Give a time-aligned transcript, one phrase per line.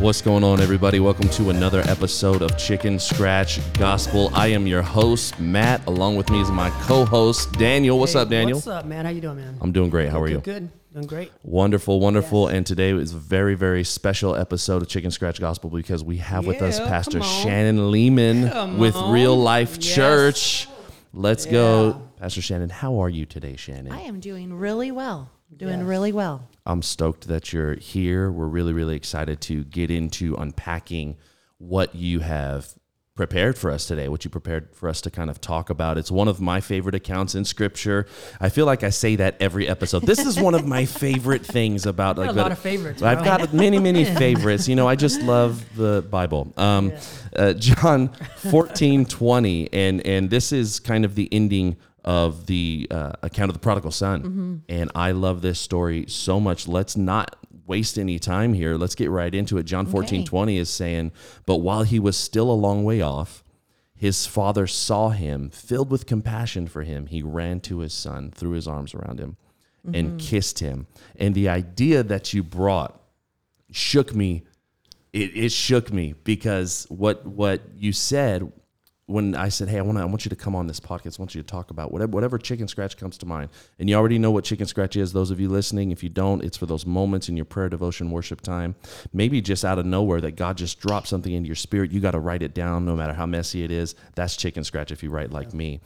[0.00, 1.00] What's going on, everybody?
[1.00, 4.30] Welcome to another episode of Chicken Scratch Gospel.
[4.32, 5.84] I am your host, Matt.
[5.88, 7.98] Along with me is my co-host, Daniel.
[7.98, 8.58] What's Hey, up, Daniel?
[8.58, 9.04] What's up, man?
[9.04, 9.58] How you doing, man?
[9.60, 10.08] I'm doing great.
[10.10, 10.38] How are you?
[10.38, 10.70] Good.
[10.94, 11.32] Doing great.
[11.42, 12.46] Wonderful, wonderful.
[12.46, 16.46] And today is a very, very special episode of Chicken Scratch Gospel because we have
[16.46, 17.42] with us Yeah, Pastor come on.
[17.42, 19.12] Shannon Lemen Come with on.
[19.12, 19.94] Real Life Yes.
[19.94, 20.68] Church.
[21.12, 22.00] Let's go.
[22.18, 23.90] Pastor Shannon, how are you today, Shannon?
[23.92, 25.30] I am doing really well.
[25.56, 25.86] Doing Yes.
[25.88, 26.48] really well.
[26.66, 28.30] I'm stoked that you're here.
[28.30, 31.16] We're really, really excited to get into unpacking
[31.56, 32.74] what you have
[33.16, 35.98] prepared for us today, what you prepared for us to kind of talk about.
[35.98, 38.06] It's one of my favorite accounts in scripture.
[38.40, 40.02] I feel like I say that every episode.
[40.02, 43.24] This is one of my favorite things about like a lot of favorites, I've bro.
[43.38, 44.68] got many, many favorites.
[44.68, 46.52] You know, I just love the Bible.
[46.56, 46.92] Um,
[47.34, 51.76] uh, John 14, 20, and and this is kind of the ending
[52.08, 54.62] of the uh, account of the prodigal son.
[54.66, 56.66] And I love this story so much.
[56.66, 58.76] Let's not waste any time here.
[58.78, 59.64] Let's get right into it.
[59.64, 60.26] John 14, Okay.
[60.26, 61.12] 20 is saying,
[61.44, 63.44] But while he was still a long way off,
[63.94, 67.08] his father saw him, filled with compassion for him.
[67.08, 69.36] He ran to his son, threw his arms around him,
[69.92, 70.86] and kissed him.
[71.16, 72.98] And the idea that you brought
[73.70, 74.44] shook me.
[75.12, 78.50] It, it shook me because what what you said
[79.08, 81.18] when I said, "Hey, I want I want you to come on this podcast.
[81.18, 83.96] I want you to talk about whatever whatever chicken scratch comes to mind." And you
[83.96, 85.12] already know what chicken scratch is.
[85.12, 88.10] Those of you listening, if you don't, it's for those moments in your prayer, devotion,
[88.10, 88.76] worship time.
[89.12, 91.90] Maybe just out of nowhere that God just dropped something into your spirit.
[91.90, 93.94] You got to write it down, no matter how messy it is.
[94.14, 95.80] That's chicken scratch if you write like me.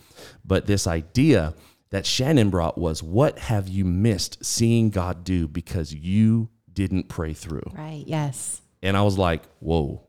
[0.44, 1.54] But this idea
[1.90, 7.34] that Shannon brought was, "What have you missed seeing God do because you didn't pray
[7.34, 8.04] through?" Right.
[8.06, 8.62] Yes.
[8.82, 10.08] And I was like, "Whoa."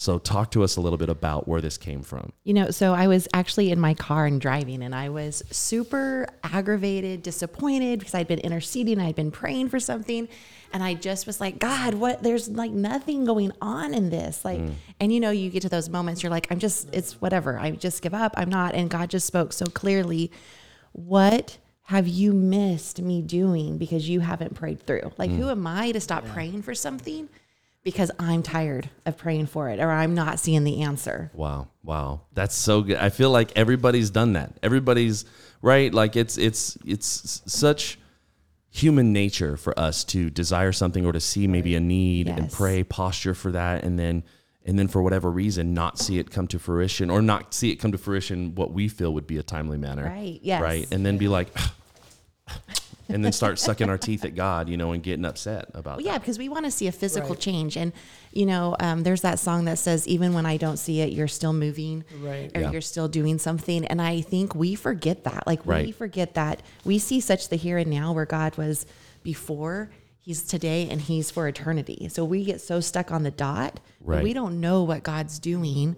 [0.00, 2.32] So talk to us a little bit about where this came from.
[2.44, 6.26] You know, so I was actually in my car and driving, and I was super
[6.42, 10.26] aggravated, disappointed because I'd been interceding, I'd been praying for something,
[10.72, 12.22] and I just was like, God, what?
[12.22, 14.42] There's like nothing going on in this.
[14.42, 14.72] Like, mm.
[15.00, 17.58] and you know, you get to those moments, you're like, I'm just, it's whatever.
[17.58, 18.32] I just give up.
[18.38, 18.74] I'm not.
[18.74, 20.32] And God just spoke so clearly.
[20.92, 25.12] What have you missed me doing because you haven't prayed through?
[25.18, 25.50] Like, who mm.
[25.50, 27.28] am I to stop praying for something?
[27.82, 31.30] Because I'm tired of praying for it or I'm not seeing the answer.
[31.34, 31.68] Wow.
[31.82, 32.22] Wow.
[32.34, 32.98] That's so good.
[32.98, 34.58] I feel like everybody's done that.
[34.62, 35.24] Everybody's
[35.62, 35.92] right.
[35.92, 37.98] Like it's it's it's such
[38.70, 42.84] human nature for us to desire something or to see maybe a need and pray,
[42.84, 44.22] posture for that, and then
[44.64, 47.76] and then for whatever reason not see it come to fruition or not see it
[47.76, 50.04] come to fruition what we feel would be a timely manner.
[50.04, 50.62] Right, yes.
[50.62, 50.86] Right.
[50.92, 51.48] And then be like
[53.14, 55.96] and then start sucking our teeth at God, you know, and getting upset about Well,
[55.98, 56.04] that.
[56.04, 57.38] yeah, because we want to see a physical Right.
[57.40, 57.76] change.
[57.76, 57.92] And,
[58.32, 61.28] you know, um, there's that song that says, even when I don't see it, you're
[61.28, 62.50] still moving Right.
[62.56, 62.70] or Yeah.
[62.72, 63.84] you're still doing something.
[63.86, 65.46] And I think we forget that.
[65.46, 65.94] Like, we Right.
[65.94, 68.86] forget that we see such the here and now where God was
[69.22, 69.90] before,
[70.22, 72.08] He's today, and He's for eternity.
[72.10, 74.22] So we get so stuck on the dot that Right.
[74.22, 75.96] we don't know what God's doing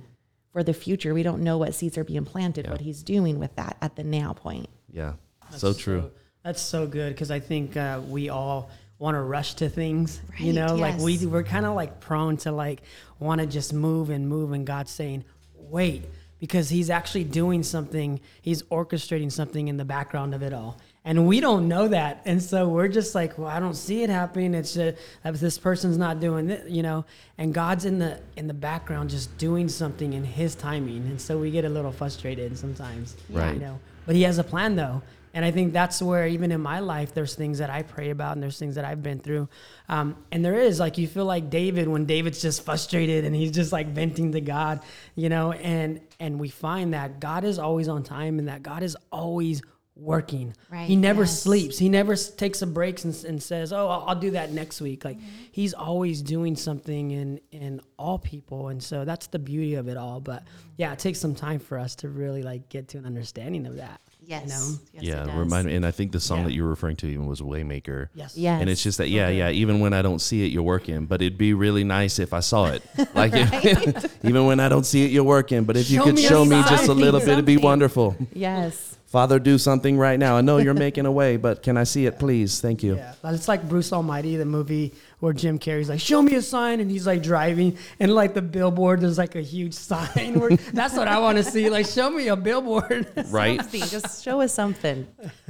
[0.52, 1.12] for the future.
[1.12, 4.04] We don't know what seeds are being planted, what He's doing with that at the
[4.04, 4.68] now point.
[4.92, 5.14] Yeah.
[5.56, 6.10] so true.
[6.44, 10.20] That's so good because I think uh, we all want to rush to things.
[10.38, 12.82] you Right, know, like we we're kind of like prone to like
[13.18, 15.24] want to just move and move, and God's saying,
[15.56, 16.04] "Wait,"
[16.40, 18.20] because He's actually doing something.
[18.40, 20.78] He's orchestrating something in the background of it all.
[21.04, 24.10] And we don't know that, and so we're just like, "Well, I don't see it
[24.10, 24.54] happening.
[24.54, 24.92] It's uh,
[25.24, 27.04] this person's not doing it, you know."
[27.38, 31.38] And God's in the in the background, just doing something in His timing, and so
[31.38, 33.54] we get a little frustrated sometimes, Right.
[33.54, 35.02] You know, but He has a plan though,
[35.34, 38.32] and I think that's where even in my life, there's things that I pray about,
[38.32, 39.48] and there's things that I've been through,
[39.88, 43.50] um, and there is like you feel like David when David's just frustrated and he's
[43.50, 44.80] just like venting to God,
[45.14, 48.82] you know, and and we find that God is always on time and that God
[48.82, 49.62] is always
[49.94, 50.54] working.
[50.70, 51.42] Right, He never yes.
[51.42, 51.78] sleeps.
[51.78, 55.04] He never takes a break and, and says, "Oh, I'll, I'll do that next week."
[55.04, 55.18] Like
[55.50, 59.96] he's always doing something in in all people, and so that's the beauty of it
[59.96, 60.20] all.
[60.20, 60.44] But
[60.76, 63.76] yeah, it takes some time for us to really like get to an understanding of
[63.76, 64.00] that.
[64.24, 64.42] Yes.
[64.44, 64.78] You know?
[64.92, 65.74] yes yeah, remind me.
[65.74, 66.44] And I think the song Yeah.
[66.44, 68.08] that you were referring to even was Waymaker.
[68.14, 68.36] Yes.
[68.36, 68.60] Yes.
[68.60, 69.50] And it's just that, yeah, yeah.
[69.50, 71.06] Even when I don't see it, you're working.
[71.06, 72.82] But it'd be really nice if I saw it.
[73.14, 75.64] Like, if- even when I don't see it, you're working.
[75.64, 76.96] But if you could me show me just a sign.
[76.98, 78.16] little bit, it'd be wonderful.
[78.32, 78.96] Yes.
[79.12, 80.38] Father, do something right now.
[80.38, 82.62] I know you're making a way, but can I see it, please?
[82.62, 82.96] Thank you.
[82.96, 86.80] Yeah, it's like Bruce Almighty, the movie where Jim Carrey's like, "Show me a sign,"
[86.80, 90.40] and he's like driving, and like the billboard, there's like a huge sign.
[90.40, 91.68] Where, that's what I want to see.
[91.68, 93.06] Like, show me a billboard.
[93.32, 93.60] Right?
[93.60, 93.82] Something.
[93.82, 95.06] Just show us something.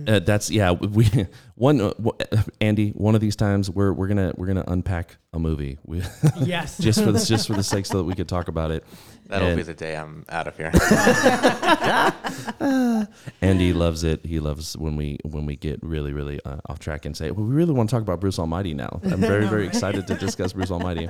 [0.07, 0.73] Uh, that's yeah.
[0.73, 1.09] We
[1.55, 1.93] one uh,
[2.61, 2.91] Andy.
[2.91, 5.79] One of these times we're we're gonna we're gonna unpack a movie.
[5.85, 6.03] We,
[6.41, 6.79] yes.
[6.79, 8.85] just for this just for the sake so that we could talk about it.
[9.33, 10.71] That'll And- be the day I'm out of here.
[13.41, 14.27] Andy loves it.
[14.27, 17.47] He loves when we when we get really really uh, off track and say, "Well,
[17.47, 20.53] we really want to talk about Bruce Almighty now." I'm very very excited to discuss
[20.53, 21.09] Bruce Almighty.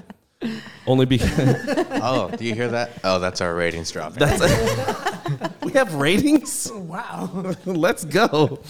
[0.87, 1.31] only because
[2.01, 2.93] Oh, do you hear that?
[3.03, 4.23] Oh, that's our ratings dropping.
[5.65, 6.71] we have ratings.
[6.73, 7.55] Wow.
[7.65, 8.61] Let's go.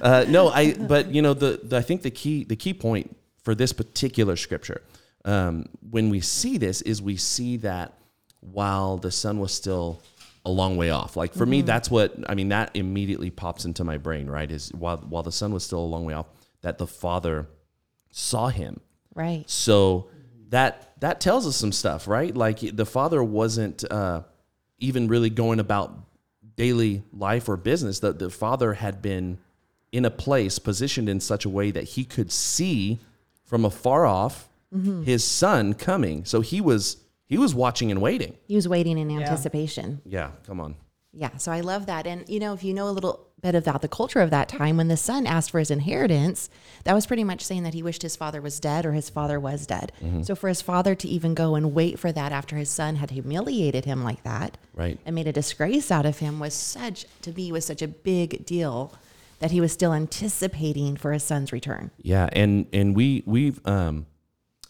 [0.00, 0.72] Uh, no, I.
[0.72, 4.36] But you know, the, the I think the key the key point for this particular
[4.36, 4.80] scripture,
[5.26, 7.92] um, when we see this, is we see that
[8.42, 10.02] while the son was still
[10.44, 11.16] a long way off.
[11.16, 12.48] Like for me, that's what I mean.
[12.48, 14.28] That immediately pops into my brain.
[14.28, 16.26] Right, is while while the son was still a long way off,
[16.62, 17.48] that the father
[18.10, 18.80] saw him.
[19.14, 19.48] Right.
[19.48, 20.08] So
[20.48, 22.34] that that tells us some stuff, right?
[22.36, 24.22] Like the father wasn't uh,
[24.78, 25.94] even really going about
[26.56, 28.00] daily life or business.
[28.00, 29.38] That the father had been
[29.92, 32.98] in a place positioned in such a way that he could see
[33.44, 34.48] from afar off
[35.04, 36.24] his son coming.
[36.24, 36.96] So he was
[37.32, 38.36] he was watching and waiting.
[38.46, 40.00] He was waiting in anticipation.
[40.04, 40.76] Yeah, come on.
[41.14, 42.06] Yeah, so I love that.
[42.06, 44.76] And you know, if you know a little bit about the culture of that time,
[44.76, 46.48] when the son asked for his inheritance,
[46.84, 49.38] that was pretty much saying that he wished his father was dead or his father
[49.40, 49.92] was dead.
[50.22, 53.10] So for his father to even go and wait for that after his son had
[53.10, 54.98] humiliated him like that, Right.
[55.04, 58.46] and made a disgrace out of him was such to me was such a big
[58.46, 58.94] deal
[59.40, 61.90] that he was still anticipating for his son's return.
[62.00, 64.06] Yeah, and and we we've um,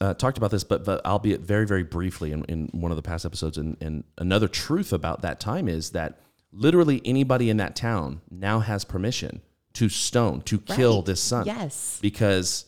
[0.03, 3.03] uh, talked about this, but but albeit very very briefly in, in one of the
[3.03, 3.57] past episodes.
[3.59, 6.19] And, and another truth about that time is that
[6.53, 9.41] literally anybody in that town now has permission
[9.75, 11.07] to stone to kill Right.
[11.07, 11.47] this son.
[11.47, 11.99] Yes.
[12.03, 12.67] because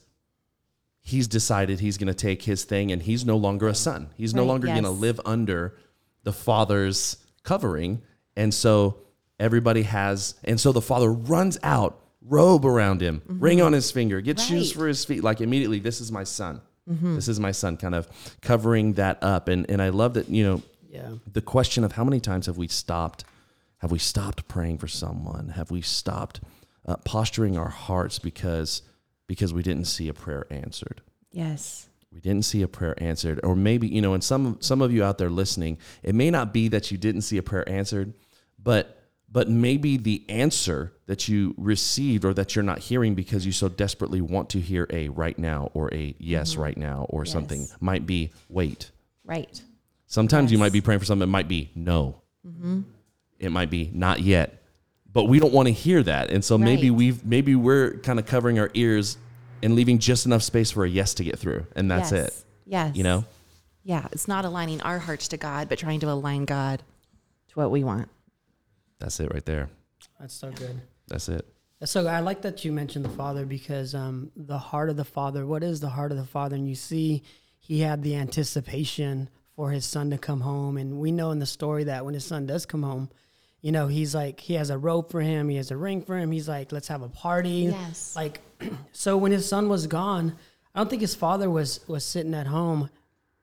[1.00, 4.08] he's decided he's going to take his thing, and he's no longer a son.
[4.16, 5.76] He's no Right, longer going to live under
[6.22, 8.00] the father's covering,
[8.36, 8.98] and so
[9.38, 14.22] everybody has, and so the father runs out, robe around him, ring on his finger,
[14.22, 14.56] get shoes Mm-hmm.
[14.56, 14.64] Right.
[14.70, 14.78] Mm-hmm.
[14.80, 15.78] for his feet, like immediately.
[15.80, 16.62] This is my son.
[16.86, 18.08] This is my son, kind of
[18.42, 21.14] covering that up, and and I love that you know Yeah.
[21.32, 23.24] the question of how many times have we stopped
[23.78, 25.48] have we stopped praying for someone?
[25.50, 26.40] Have we stopped
[26.86, 28.82] uh, posturing our hearts because
[29.26, 31.00] because we didn't see a prayer answered?
[31.32, 31.88] Yes.
[32.12, 33.40] we didn't see a prayer answered.
[33.42, 36.52] Or maybe you know and some some of you out there listening it may not
[36.52, 38.12] be that you didn't see a prayer answered
[38.62, 39.03] but
[39.34, 43.68] but maybe the answer that you received or that you're not hearing because you so
[43.68, 46.62] desperately want to hear a right now or a yes mm-hmm.
[46.62, 48.90] right now or something might be wait
[49.24, 49.60] Right.
[50.06, 51.28] Sometimes you might be praying for something.
[51.28, 52.22] It might be no.
[52.46, 52.82] Mm-hmm.
[53.38, 54.62] It might be not yet.
[55.12, 58.26] But we don't want to hear that, and so maybe we've maybe we're kind of
[58.26, 59.16] covering our ears
[59.62, 62.26] and leaving just enough space for a yes to get through, and that's yes.
[62.26, 62.44] it.
[62.66, 62.96] Yes.
[62.96, 63.24] You know,
[63.84, 66.82] Yeah, it's not aligning our hearts to God, but trying to align God
[67.50, 68.08] to what we want.
[68.98, 69.68] That's it right there.
[70.20, 70.80] That's so good.
[71.08, 71.46] That's it.
[71.80, 75.04] That's so I like that you mentioned the father because um, the heart of the
[75.04, 75.44] father.
[75.46, 76.56] What is the heart of the father?
[76.56, 77.22] And you see,
[77.58, 81.46] he had the anticipation for his son to come home, and we know in the
[81.46, 83.08] story that when his son does come home,
[83.60, 86.16] you know, he's like he has a robe for him, he has a ring for
[86.16, 86.30] him.
[86.32, 87.70] He's like, let's have a party.
[87.70, 88.14] Yes.
[88.16, 88.40] Like,
[88.92, 90.36] so when his son was gone,
[90.74, 92.90] I don't think his father was was sitting at home,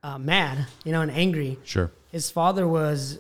[0.04, 1.92] uh, mad, you know, and angry Sure.
[2.12, 3.20] his father was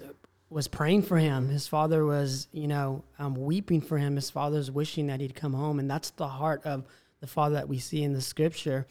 [0.51, 1.47] was praying for him.
[1.49, 4.15] His father was, you know, um, weeping for him.
[4.17, 6.83] His father's wishing that he'd come home, and that's the heart of
[7.21, 8.85] the father that we see in the scripture.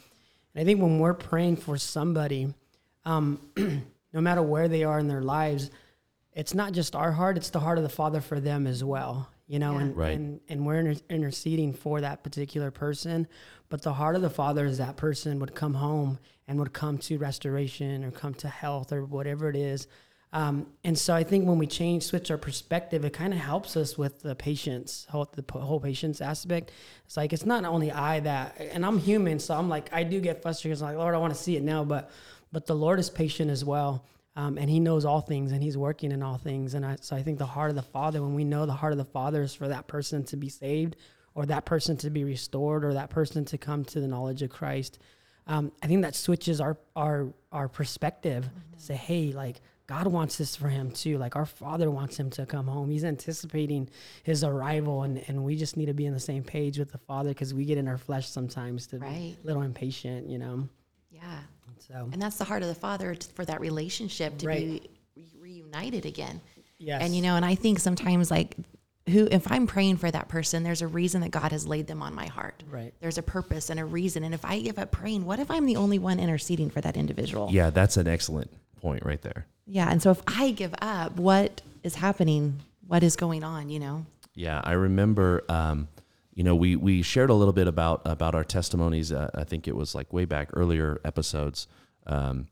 [0.54, 2.54] And I think when we're praying for somebody,
[3.04, 3.40] um,
[4.12, 5.70] no matter where they are in their lives,
[6.32, 9.28] it's not just our heart; it's the heart of the father for them as well.
[9.46, 9.80] You know, Yeah.
[9.80, 10.16] and, Right.
[10.16, 13.26] and and we're inter- interceding for that particular person,
[13.68, 16.18] but the heart of the father is that person would come home
[16.48, 19.86] and would come to restoration or come to health or whatever it is.
[20.32, 23.76] Um, and so I think when we change, switch our perspective, it kind of helps
[23.76, 26.70] us with the patience, whole, the whole patience aspect.
[27.04, 30.20] It's like it's not only I that, and I'm human, so I'm like I do
[30.20, 30.74] get frustrated.
[30.74, 32.10] It's like Lord, I want to see it now, but
[32.52, 34.04] but the Lord is patient as well,
[34.36, 36.74] um, and He knows all things, and He's working in all things.
[36.74, 38.92] And I, so I think the heart of the Father, when we know the heart
[38.92, 40.94] of the Father is for that person to be saved,
[41.34, 44.50] or that person to be restored, or that person to come to the knowledge of
[44.50, 45.00] Christ,
[45.48, 49.60] um, I think that switches our our our perspective to say, hey, like
[49.90, 51.18] God wants this for him too.
[51.18, 52.90] Like our Father wants him to come home.
[52.90, 53.88] He's anticipating
[54.22, 56.98] his arrival, and and we just need to be on the same page with the
[56.98, 59.34] Father because we get in our flesh sometimes to Right.
[59.36, 60.68] be a little impatient, you know.
[61.10, 61.40] Yeah.
[61.88, 64.82] So And that's the heart of the father t- for that relationship to Right.
[64.82, 66.40] be re- reunited again.
[66.78, 68.56] yes, And you know, and I think sometimes like
[69.08, 72.00] who if I'm praying for that person, there's a reason that God has laid them
[72.00, 72.62] on my heart.
[72.70, 72.94] Right.
[73.00, 74.22] There's a purpose and a reason.
[74.22, 76.96] And if I give up praying, what if I'm the only one interceding for that
[76.96, 77.48] individual?
[77.50, 79.46] Yeah, that's an excellent point right there.
[79.70, 79.88] Yeah.
[79.88, 82.60] And so if I give up, what is happening?
[82.88, 84.04] What is going on, you know?
[84.34, 85.44] Yeah, I remember.
[85.48, 85.88] Um,
[86.34, 89.12] you know, we we shared a little bit about about our testimonies.
[89.12, 91.68] Uh, I think it was like way back earlier episodes.
[92.06, 92.48] Um,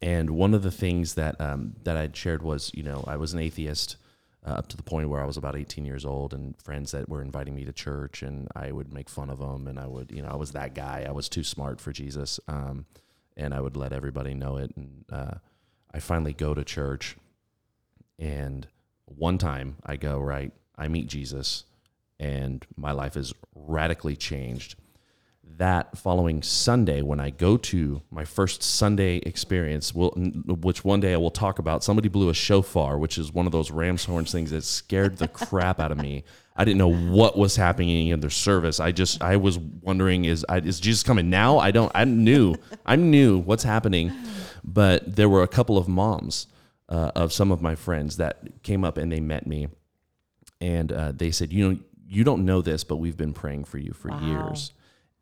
[0.00, 3.34] and one of the things that um, that I'd shared was, you know, I was
[3.34, 3.96] an atheist
[4.44, 7.08] uh, up to the point where I was about 18 years old, and friends that
[7.08, 10.10] were inviting me to church, and I would make fun of them, and I would,
[10.10, 11.04] you know, I was that guy.
[11.06, 12.40] I was too smart for Jesus.
[12.48, 12.86] Um,
[13.36, 14.72] and I would let everybody know it.
[14.76, 15.34] And uh,
[15.94, 17.16] I finally go to church,
[18.18, 18.66] and
[19.04, 21.64] one time I go right, I meet Jesus,
[22.18, 24.76] and my life is radically changed.
[25.58, 31.14] That following Sunday, when I go to my first Sunday experience, will which one day
[31.14, 34.32] I will talk about, somebody blew a shofar, which is one of those ram's horns
[34.32, 36.24] things that scared the crap out of me.
[36.56, 38.80] I didn't know what was happening in their service.
[38.80, 41.58] I just I was wondering is is Jesus coming now?
[41.58, 42.56] I don't I knew
[42.86, 44.12] I knew what's happening,
[44.64, 46.46] but there were a couple of moms
[46.88, 49.68] uh, of some of my friends that came up and they met me,
[50.60, 53.78] and uh, they said, you know, you don't know this, but we've been praying for
[53.78, 54.20] you for Wow.
[54.20, 54.72] years,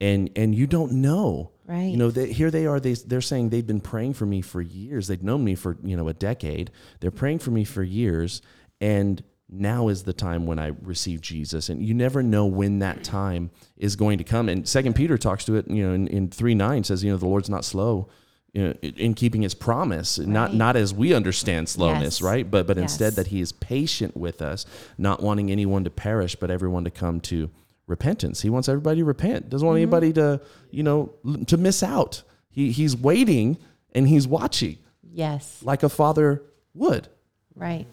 [0.00, 1.82] and and you don't know, Right.
[1.92, 2.80] You know, they, here they are.
[2.80, 5.06] They they're saying they've been praying for me for years.
[5.06, 6.72] They've known me for you know a decade.
[6.98, 8.42] They're praying for me for years,
[8.80, 11.68] and now is the time when I receive Jesus.
[11.68, 14.48] And you never know when that time is going to come.
[14.48, 17.16] And Second Peter talks to it, you know, in, in three nine says, you know,
[17.16, 18.08] the Lord's not slow.
[18.52, 20.54] You know, in keeping His promise, not Right.
[20.56, 22.22] not as we understand slowness, Yes.
[22.22, 22.50] right?
[22.50, 24.66] But but instead that He is patient with us,
[24.98, 27.48] not wanting anyone to perish, but everyone to come to
[27.90, 28.40] repentance.
[28.40, 29.50] He wants everybody to repent.
[29.50, 29.82] Doesn't want Mm-hmm.
[29.94, 31.12] anybody to you know
[31.46, 32.22] to miss out.
[32.50, 33.58] He he's waiting
[33.94, 34.78] and He's watching
[35.12, 35.60] Yes.
[35.62, 36.42] like a father
[36.74, 37.08] would.
[37.54, 37.86] Right.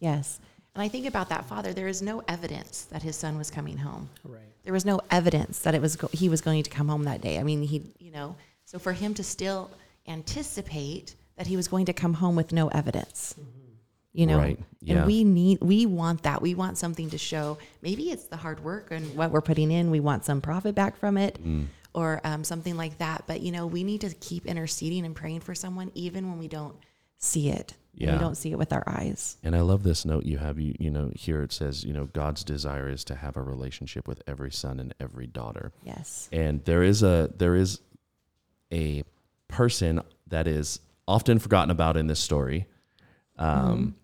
[0.00, 0.38] Yes.
[0.74, 1.72] And I think about that father.
[1.72, 4.08] There is no evidence that his son was coming home.
[4.24, 4.42] Right.
[4.62, 7.20] There was no evidence that it was go- he was going to come home that
[7.20, 7.38] day.
[7.38, 9.70] I mean, he, you know, so for him to still
[10.06, 13.34] anticipate that he was going to come home with no evidence,
[14.18, 14.58] you know, Right.
[14.80, 14.96] Yeah.
[14.98, 16.42] and we need, we want that.
[16.42, 17.58] We want something to show.
[17.82, 19.90] Maybe it's the hard work and what we're putting in.
[19.92, 21.66] We want some profit back from it, Mm.
[21.94, 23.24] or um, something like that.
[23.28, 26.48] But you know, we need to keep interceding and praying for someone, even when we
[26.48, 26.74] don't
[27.18, 27.74] see it.
[27.94, 28.12] Yeah.
[28.12, 29.36] we don't see it with our eyes.
[29.42, 30.58] And I love this note you have.
[30.60, 34.06] You you know here it says you know God's desire is to have a relationship
[34.06, 35.72] with every son and every daughter.
[35.84, 36.28] Yes.
[36.32, 37.80] And there is a there is
[38.72, 39.02] a
[39.48, 42.66] person that is often forgotten about in this story,
[43.36, 43.96] um,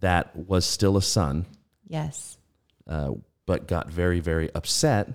[0.00, 1.46] that was still a son,
[1.86, 2.38] Yes.
[2.86, 3.12] uh,
[3.46, 5.08] but got very very upset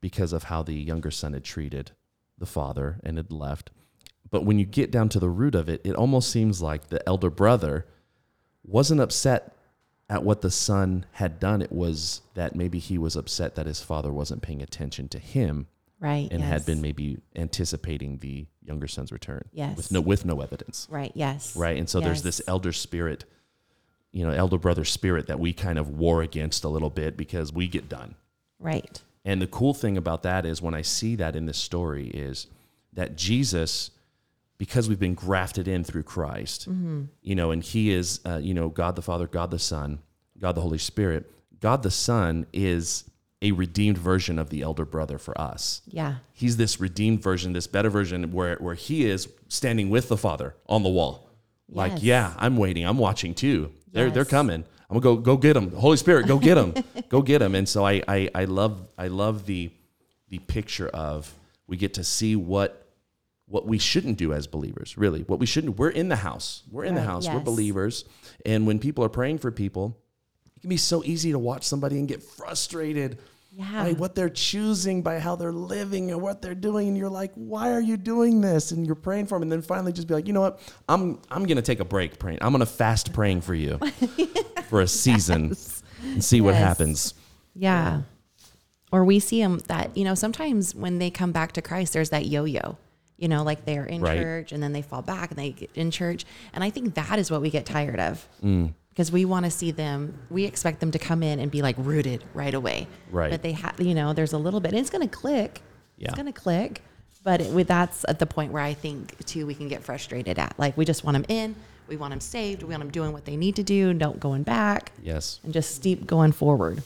[0.00, 1.92] because of how the younger son had treated
[2.38, 3.70] the father and had left.
[4.30, 7.06] But when you get down to the root of it, it almost seems like the
[7.08, 7.86] elder brother
[8.64, 9.54] wasn't upset
[10.10, 11.62] at what the son had done.
[11.62, 15.66] It was that maybe he was upset that his father wasn't paying attention to him
[16.00, 16.28] Right.
[16.30, 16.48] and yes.
[16.50, 19.44] had been maybe anticipating the younger son's return.
[19.52, 19.76] Yes.
[19.76, 20.86] With no with no evidence.
[20.90, 21.12] Right.
[21.14, 21.54] Yes.
[21.56, 21.78] Right.
[21.78, 23.24] And so there's this elder spirit,
[24.14, 27.52] you know, elder brother spirit that we kind of war against a little bit because
[27.52, 28.14] we get done.
[28.60, 29.02] Right.
[29.24, 32.46] And the cool thing about that is when I see that in this story is
[32.92, 33.90] that Jesus,
[34.56, 36.68] because we've been grafted in through Christ,
[37.22, 39.98] you know, and He is, uh, you know, God the Father, God the Son,
[40.38, 41.28] God the Holy Spirit.
[41.58, 43.04] God the Son is
[43.42, 45.82] a redeemed version of the elder brother for us.
[45.86, 46.16] Yeah.
[46.32, 50.54] He's this redeemed version, this better version where, where He is standing with the Father
[50.68, 51.23] on the wall.
[51.68, 52.02] Like, Yes.
[52.02, 52.84] yeah, I'm waiting.
[52.86, 53.72] I'm watching too.
[53.92, 54.64] They're they're coming.
[54.90, 55.70] I'm gonna go go get them.
[55.72, 56.74] Holy Spirit, go get them.
[57.08, 57.54] go get them.
[57.54, 59.70] And so I, I I love I love the
[60.28, 61.32] the picture of
[61.66, 62.80] we get to see what
[63.46, 64.96] what we shouldn't do as believers.
[64.98, 65.78] Really, what we shouldn't.
[65.78, 66.62] We're in the house.
[66.70, 67.28] We're in the house.
[67.28, 68.04] We're believers.
[68.44, 69.96] And when people are praying for people,
[70.56, 73.18] it can be so easy to watch somebody and get frustrated
[73.56, 73.84] Yeah.
[73.84, 76.88] by what they're choosing, by how they're living and what they're doing.
[76.88, 78.72] And you're like, why are you doing this?
[78.72, 79.42] And you're praying for them.
[79.42, 80.60] And then finally just be like, you know what?
[80.88, 82.38] I'm I'm gonna take a break praying.
[82.40, 83.78] I'm gonna fast praying for you
[84.68, 85.54] for a season
[86.02, 86.62] and see what Yes.
[86.62, 87.14] happens.
[87.54, 88.02] Yeah.
[88.90, 92.10] Or we see them that, you know, sometimes when they come back to Christ, there's
[92.10, 92.76] that yo yo,
[93.16, 94.18] you know, like they're in Right.
[94.18, 96.24] church and then they fall back and they get in church.
[96.52, 98.74] And I think that is what we get tired of Mm.
[98.94, 101.74] Because we want to see them, we expect them to come in and be like
[101.78, 102.86] rooted right away.
[103.10, 103.28] Right.
[103.30, 105.60] But they have, you know, there's a little bit, and it's going to click.
[105.98, 106.06] Yeah.
[106.08, 106.80] It's going to click.
[107.24, 110.38] But it, with that's at the point where I think too we can get frustrated
[110.38, 110.56] at.
[110.58, 111.56] Like we just want them in,
[111.88, 114.20] we want them saved, we want them doing what they need to do, and don't
[114.20, 115.40] going back, Yes.
[115.42, 116.82] and just steep going forward.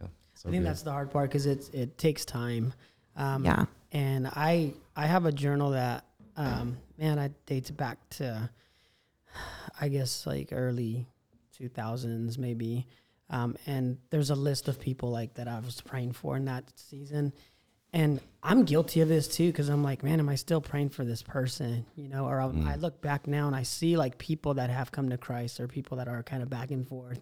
[0.00, 0.06] Yeah.
[0.34, 0.70] So I think good.
[0.70, 2.72] that's the hard part because it's it takes time.
[3.16, 3.66] Um, Yeah.
[3.92, 6.04] And I I have a journal that
[6.36, 8.48] um, man I dates back to
[9.80, 11.06] I guess like early
[11.56, 12.86] two thousands maybe.
[13.30, 16.64] Um, and there's a list of people like that I was praying for in that
[16.76, 17.32] season.
[17.92, 21.04] And I'm guilty of this too because I'm like, man, am I still praying for
[21.04, 21.86] this person?
[21.96, 24.92] You know, or I, I look back now and I see like people that have
[24.92, 27.20] come to Christ or people that are kind of back and forth.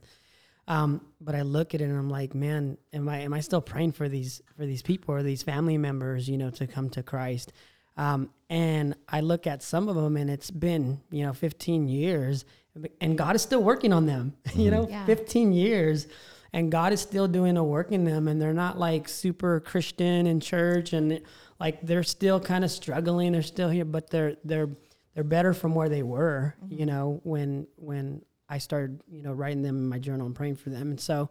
[0.69, 3.61] Um, but I look at it and I'm like, man, am I am I still
[3.61, 7.03] praying for these for these people or these family members, you know, to come to
[7.05, 7.53] Christ?
[7.97, 12.45] Um, and I look at some of them and it's been, you know, 15 years
[13.01, 15.07] and God is still working on them, you know, Yeah.
[15.07, 16.07] 15 years.
[16.53, 20.27] and God is still doing a work in them, and they're not like super Christian
[20.27, 21.21] in church, and
[21.61, 23.33] like they're still kind of struggling.
[23.33, 24.69] They're still here, but they're they're
[25.15, 26.55] they're better from where they were.
[26.65, 26.79] Mm-hmm.
[26.79, 30.57] You know, when when I started, you know, writing them in my journal and praying
[30.57, 31.29] for them, and so.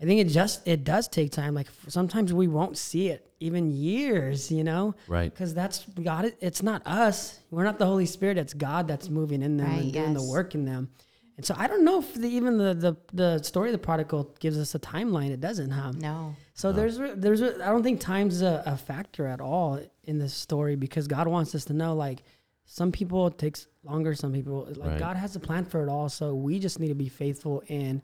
[0.00, 1.54] I think it just it does take time.
[1.54, 5.32] Like sometimes we won't see it even years, you know, Right.
[5.32, 6.32] Because that's God.
[6.40, 7.38] It's not us.
[7.50, 8.38] We're not the Holy Spirit.
[8.38, 10.90] It's God that's moving in them Right, and doing the work in them.
[11.36, 14.34] And so I don't know if the, even the, the the story of the prodigal
[14.40, 15.30] gives us a timeline.
[15.30, 15.92] It doesn't, huh?
[15.96, 16.36] No.
[16.54, 20.76] So there's there's I don't think time's a, a factor at all in this story
[20.76, 22.22] because God wants us to know like
[22.66, 24.98] some people it takes longer, some people like Right.
[24.98, 26.08] God has a plan for it all.
[26.08, 28.00] So we just need to be faithful in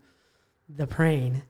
[0.68, 1.42] the praying,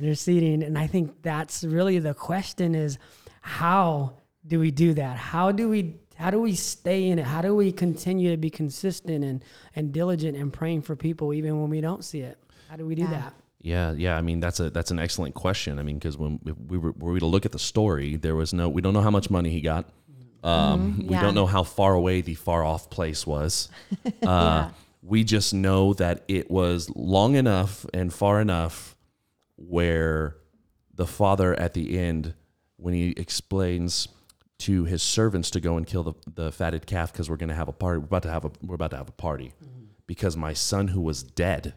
[0.00, 2.98] interceding, and I think that's really the question is
[3.40, 4.14] how
[4.46, 5.16] do we do that?
[5.16, 7.24] How do we how do we stay in it?
[7.24, 9.44] How do we continue to be consistent and
[9.76, 12.38] and diligent in praying for people even when we don't see it?
[12.68, 13.10] How do we do Yeah.
[13.10, 13.34] that?
[13.60, 14.16] Yeah, yeah.
[14.16, 15.78] I mean, that's a that's an excellent question.
[15.78, 18.36] I mean, because when if we were, were we to look at the story, there
[18.36, 18.68] was no.
[18.68, 19.86] We don't know how much money he got.
[20.44, 21.20] Um, We yeah.
[21.22, 23.68] don't know how far away the far off place was.
[24.22, 24.70] Uh,
[25.02, 28.94] We just know that it was long enough and far enough
[29.58, 30.36] where
[30.94, 32.34] the father at the end,
[32.76, 34.08] when he explains
[34.60, 37.54] to his servants to go and kill the, the fatted calf because we're going to
[37.54, 37.98] have a party.
[37.98, 39.52] We're about to have a we're about to have a party
[40.06, 41.74] because my son who was dead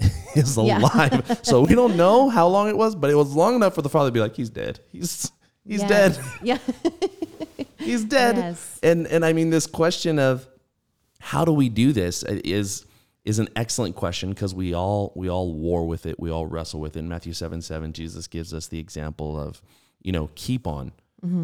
[0.34, 0.78] is Yeah.
[0.78, 1.40] alive.
[1.42, 3.88] so we don't know how long it was, but it was long enough for the
[3.88, 4.80] father to be like, he's dead.
[4.90, 5.30] He's
[5.66, 6.16] he's Yes.
[6.16, 6.24] dead.
[6.42, 6.58] Yeah.
[7.78, 8.36] He's dead.
[8.36, 8.78] Yes.
[8.82, 10.46] And and I mean this question of
[11.20, 12.84] how do we do this is
[13.24, 16.18] is an excellent question because we all we all war with it.
[16.18, 17.00] We all wrestle with it.
[17.00, 19.62] In Matthew 7 7, Jesus gives us the example of,
[20.02, 20.92] you know, keep on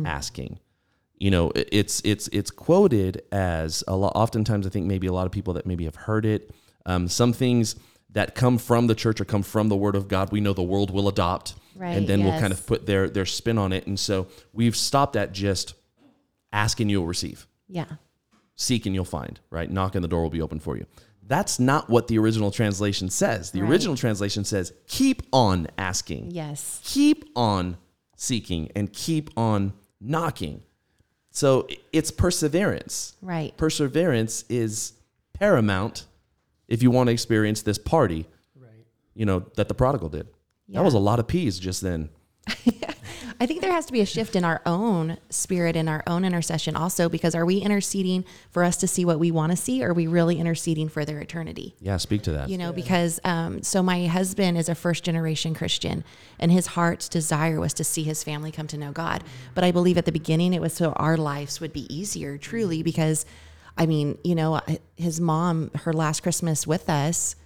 [0.05, 0.59] asking.
[1.19, 5.27] You know, it's it's it's quoted as a lot oftentimes I think maybe a lot
[5.27, 6.51] of people that maybe have heard it.
[6.87, 7.77] Um, some things
[8.11, 10.63] that come from the church or come from the word of God, we know the
[10.63, 11.55] world will adopt.
[11.77, 13.87] Right, and then we'll kind of put their their spin on it.
[13.87, 15.75] And so we've stopped at just
[16.53, 17.85] ask and you'll receive Yeah.
[18.57, 19.71] seek and you'll find, right?
[19.71, 20.87] Knock and the door will be open for you.
[21.29, 23.51] That's not what the original translation says.
[23.53, 23.71] The Right.
[23.71, 26.81] original translation says, keep on asking, Yes.
[26.83, 27.77] keep on
[28.17, 30.63] seeking, and keep on knocking.
[31.31, 33.15] So it's perseverance.
[33.23, 33.57] Right.
[33.57, 34.95] Perseverance is
[35.35, 36.07] paramount
[36.67, 38.27] if you want to experience this party,
[38.59, 38.87] Right.
[39.15, 40.27] you know, that the prodigal did.
[40.67, 40.81] Yeah.
[40.81, 42.09] That was a lot of peas just then.
[43.41, 46.25] I think there has to be a shift in our own spirit in our own
[46.25, 49.85] intercession also because are we interceding for us to see what we want to see
[49.85, 51.77] or are we really interceding for their eternity?
[51.81, 52.49] Yeah, speak to that.
[52.49, 56.03] You know, because um, so my husband is a first generation Christian
[56.41, 59.23] and his heart's desire was to see his family come to know God.
[59.55, 62.83] But I believe at the beginning it was so our lives would be easier, truly,
[62.83, 63.25] because
[63.77, 64.61] I mean, you know,
[64.97, 67.37] his mom, her last Christmas with us,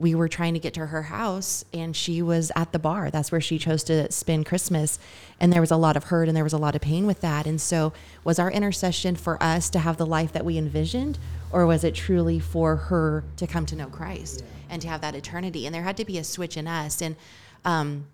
[0.00, 3.10] we were trying to get to her house and she was at the bar.
[3.10, 4.98] That's where she chose to spend Christmas.
[5.38, 7.20] And there was a lot of hurt and there was a lot of pain with
[7.20, 7.46] that.
[7.46, 7.92] And so,
[8.24, 11.18] was our intercession for us to have the life that we envisioned,
[11.52, 15.14] or was it truly for her to come to know Christ and to have that
[15.14, 15.66] eternity?
[15.66, 17.02] And there had to be a switch in us.
[17.02, 17.14] And
[17.66, 18.06] um,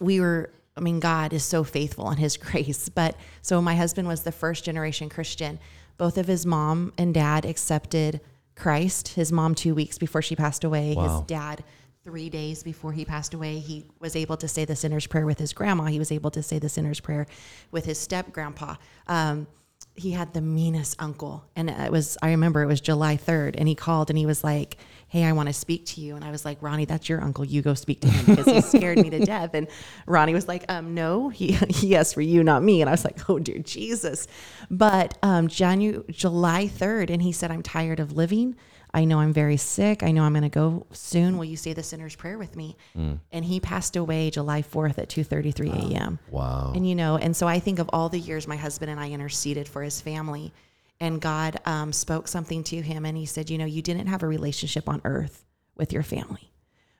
[0.00, 4.08] we were i mean god is so faithful in his grace but so my husband
[4.08, 5.58] was the first generation christian
[5.98, 8.20] both of his mom and dad accepted
[8.54, 11.18] christ his mom two weeks before she passed away Wow.
[11.18, 11.64] his dad
[12.04, 13.60] three days before he passed away.
[13.60, 15.84] He was able to say the sinner's prayer with his grandma.
[15.84, 17.28] He was able to say the sinner's prayer
[17.70, 18.74] with his step grandpa.
[19.06, 19.46] Um,
[19.94, 21.44] he had the meanest uncle.
[21.54, 24.42] And it was i remember it was july 3rd and he called and he was
[24.42, 24.78] like
[25.12, 27.44] hey i want to speak to you and i was like ronnie that's your uncle
[27.44, 29.68] you go speak to him because he scared me to death and
[30.06, 33.04] ronnie was like um no he he asked for you not me and i was
[33.04, 34.26] like oh dear jesus
[34.70, 38.56] but um Janu- july 3rd and he said i'm tired of living
[38.94, 40.02] I know I'm very sick.
[40.02, 41.38] I know I'm going to go soon.
[41.38, 42.76] Will you say the sinner's prayer with me?
[43.32, 46.18] And he passed away July 4th at 2:33 a.m.
[46.30, 46.72] Wow.
[46.74, 49.08] And you know, and so I think of all the years my husband and I
[49.10, 50.52] interceded for his family,
[51.02, 54.22] and God um, spoke something to him, and He said, you know, you didn't have
[54.22, 55.44] a relationship on earth
[55.76, 56.52] with your family,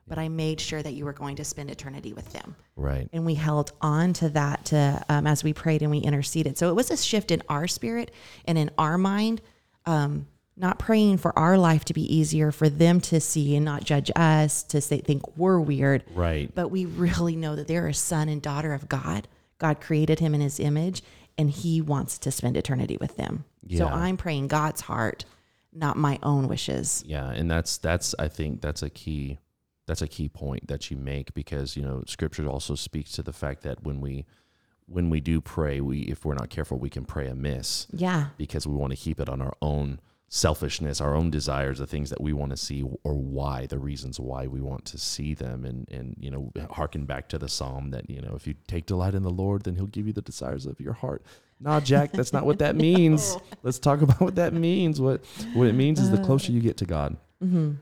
[0.09, 2.57] but I made sure that you were going to spend eternity with them.
[2.77, 3.09] Right.
[3.13, 6.59] And we held on to that to um, as we prayed and we interceded.
[6.59, 8.11] So it was a shift in our spirit
[8.45, 9.41] and in our mind.
[9.87, 13.85] Um, not praying for our life to be easier for them to see and not
[13.85, 16.55] judge us to say think we're weird Right.
[16.55, 19.29] but we really know that they're a son and daughter of God.
[19.59, 21.03] God created him in his image
[21.39, 23.45] and he wants to spend eternity with them.
[23.77, 25.25] So I'm praying God's heart,
[25.73, 27.03] not my own wishes.
[27.07, 29.39] Yeah, and that's that's I think that's a key
[29.87, 33.33] that's a key point that you make because you know scripture also speaks to the
[33.33, 34.25] fact that when we
[34.87, 38.27] when we do pray, we if we're not careful, we can pray amiss Yeah.
[38.37, 40.01] because we want to keep it on our own
[40.35, 44.19] selfishness, our own desires, the things that we want to see, or why the reasons
[44.19, 47.91] why we want to see them, and and you know, harken back to the psalm
[47.91, 50.23] that you know, if you take delight in the Lord, then He'll give you the
[50.23, 51.23] desires of your heart.
[51.61, 53.37] Nah, Jack, that's not what that means.
[53.63, 55.03] Let's talk about what that means.
[55.03, 57.73] What what it means is the closer you get to God, Mm-hmm.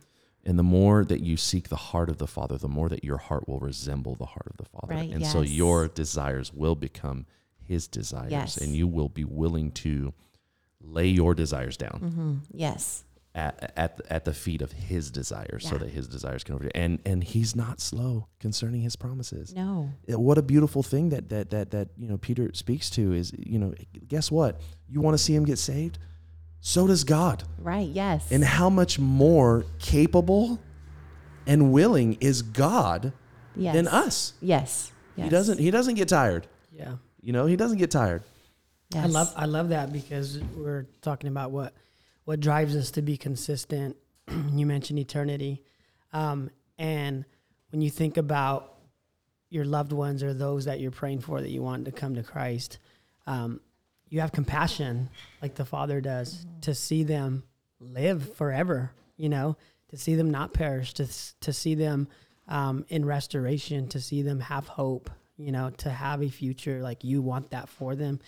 [0.44, 3.18] and the more that you seek the heart of the Father, the more that your
[3.18, 7.26] heart will resemble the heart of the Father, Right, and so your desires will become
[7.62, 8.56] His desires, Yes.
[8.56, 10.14] and you will be willing to
[10.82, 12.34] lay your desires down Mm-hmm.
[12.52, 13.04] Yes.
[13.34, 16.72] at at the, at the feet of his desires so that his desires can overtake
[16.74, 19.90] and and he's not slow concerning his promises No.
[20.08, 23.58] What a beautiful thing that that that that you know Peter speaks to is you
[23.58, 23.72] know
[24.08, 25.98] guess what you want to see him get saved
[26.60, 27.88] so does God Right.
[27.88, 28.30] Yes.
[28.32, 30.58] and how much more capable
[31.46, 33.12] and willing is God
[33.56, 33.74] yes.
[33.74, 34.92] than us Yes.
[35.16, 35.24] yes.
[35.24, 36.96] he doesn't he doesn't get tired Yeah.
[37.22, 38.22] you know he doesn't get tired
[38.94, 41.74] I love I love that because we're talking about what
[42.24, 43.96] what drives us to be consistent.
[44.52, 45.62] you mentioned eternity,
[46.12, 47.24] um, and
[47.70, 48.74] when you think about
[49.48, 52.22] your loved ones or those that you're praying for that you want to come to
[52.22, 52.78] Christ,
[53.26, 53.60] um,
[54.08, 55.08] you have compassion
[55.42, 57.44] like the Father does to see them
[57.78, 58.92] live forever.
[59.16, 59.56] You know,
[59.90, 61.06] to see them not perish, to
[61.40, 62.08] to see them
[62.48, 65.10] um, in restoration, to see them have hope.
[65.40, 68.20] You know, to have a future like you want that for them.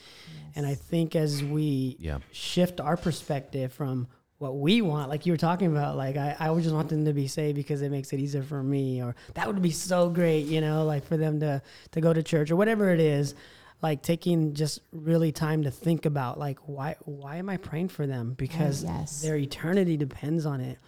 [0.55, 5.33] And I think as we yeah shift our perspective from what we want, like you
[5.33, 7.90] were talking about, like I, I would just want them to be saved because it
[7.90, 11.16] makes it easier for me, or that would be so great, you know, like for
[11.16, 13.35] them to to go to church or whatever it is.
[13.83, 18.07] Like taking just really time to think about like why why am I praying for
[18.07, 18.35] them?
[18.35, 19.22] Because yes.
[19.22, 20.79] their eternity depends on it.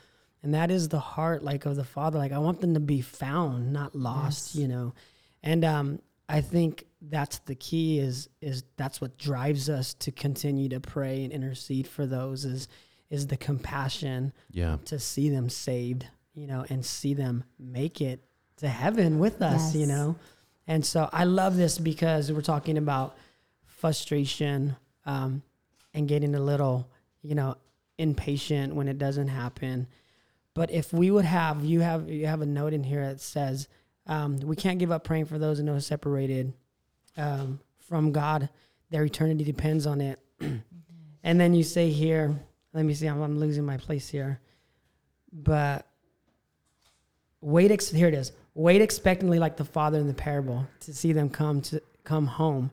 [0.44, 2.18] And that is the heart like of the Father.
[2.18, 4.62] Like I want them to be found, not lost, Yes.
[4.62, 4.94] you know.
[5.42, 10.68] And um I think that's the key is is that's what drives us to continue
[10.70, 12.68] to pray and intercede for those is
[13.10, 18.24] is the compassion yeah to see them saved, you know, and see them make it
[18.58, 20.16] to heaven with us, you know.
[20.66, 23.16] And so I love this because we're talking about
[23.66, 25.42] frustration um,
[25.92, 26.88] and getting a little,
[27.22, 27.56] you know,
[27.98, 29.86] impatient when it doesn't happen.
[30.54, 33.68] But if we would have, you have, you have a note in here that says,
[34.06, 36.52] um, we can't give up praying for those who know separated
[37.16, 38.48] um, from God.
[38.90, 40.18] Their eternity depends on it.
[41.22, 42.34] and then you say here,
[42.72, 44.40] let me see, I'm, I'm losing my place here.
[45.32, 45.86] But
[47.40, 48.32] wait, ex- here it is.
[48.54, 52.70] Wait expectantly like the father in the parable to see them come to come home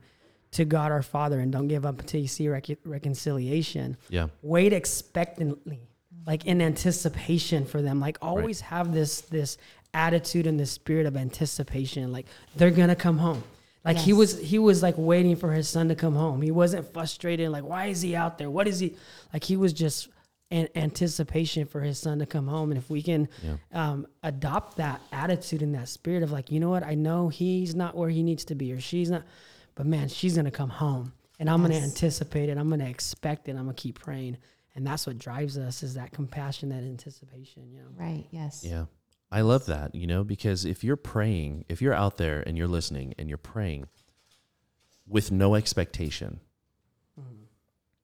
[0.52, 3.98] to God our Father and don't give up until you see rec- reconciliation.
[4.10, 5.80] yeah Wait expectantly,
[6.28, 8.00] like in anticipation for them.
[8.00, 9.58] Like always have this this
[9.94, 12.12] attitude and the spirit of anticipation.
[12.12, 12.26] Like
[12.56, 13.44] they're gonna come home.
[13.84, 16.42] Like he was he was like waiting for his son to come home.
[16.42, 17.50] He wasn't frustrated.
[17.50, 18.50] Like why is he out there?
[18.50, 18.96] What is he?
[19.34, 20.08] Like he was just
[20.52, 22.72] in anticipation for his son to come home.
[22.72, 23.56] And if we can Yeah.
[23.72, 27.74] um, adopt that attitude and that spirit of like, you know what, I know he's
[27.74, 29.24] not where he needs to be or she's not,
[29.76, 32.58] but man, she's gonna come home, and I'm gonna anticipate it.
[32.58, 33.52] I'm gonna expect it.
[33.52, 34.38] I'm gonna keep praying,
[34.76, 37.72] and that's what drives us is that compassion, that anticipation.
[37.72, 38.26] You know, Right.
[38.32, 38.64] Yes.
[38.66, 38.86] Yeah.
[39.32, 42.68] I love that, you know, because if you're praying, if you're out there and you're
[42.68, 43.88] listening and you're praying
[45.08, 46.42] with no expectation,
[47.20, 47.44] mm-hmm.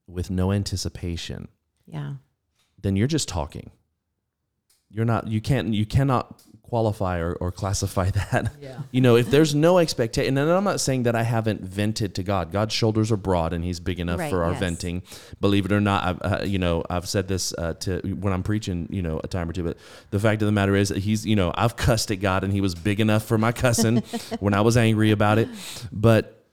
[0.07, 1.49] with no anticipation,
[1.85, 2.15] Yeah.
[2.81, 3.71] then you're just talking.
[4.89, 8.51] You're not you can't you cannot qualify or, or classify that.
[8.61, 12.13] yeah, You know, if there's no expectation, and I'm not saying that I haven't vented
[12.15, 12.51] to God.
[12.51, 14.59] God's shoulders are broad, and He's big enough Right, for our yes.
[14.59, 15.03] venting.
[15.39, 18.43] Believe it or not, I've uh, you know I've said this uh, to when I'm
[18.43, 19.63] preaching, you know, a time or two.
[19.63, 19.77] But
[20.11, 22.51] the fact of the matter is, that He's you know I've cussed at God, and
[22.51, 23.97] He was big enough for my cussing
[24.39, 25.47] when I was angry about it.
[25.91, 26.45] But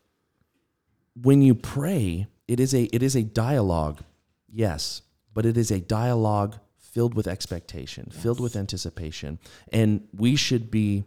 [1.20, 4.00] when you pray, it is a it is a dialogue,
[4.48, 6.56] yes, but it is a dialogue
[6.94, 9.38] filled with expectation, filled with anticipation,
[9.72, 11.04] and we should be